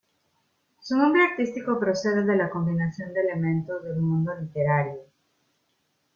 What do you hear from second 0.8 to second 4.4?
Su nombre artístico procede de la combinación de elementos del mundo